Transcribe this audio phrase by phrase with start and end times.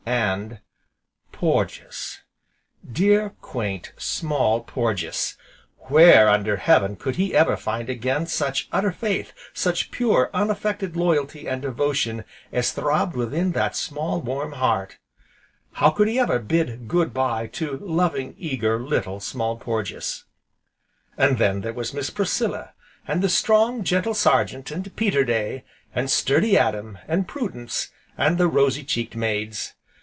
[0.03, 0.59] And
[1.31, 2.21] Porges!
[2.91, 5.37] dear, quaint, Small Porges!
[5.77, 11.47] where under heaven could he ever find again such utter faith, such pure unaffected loyalty
[11.47, 14.97] and devotion as throbbed within that small, warm heart?
[15.73, 20.25] How could he ever bid "Good bye" to loving, eager, little Small Porges?
[21.15, 22.71] And then there was Miss Priscilla,
[23.07, 25.63] and the strong, gentle Sergeant, and Peterday,
[25.93, 29.75] and sturdy Adam, and Prudence, and the rosy cheeked maids.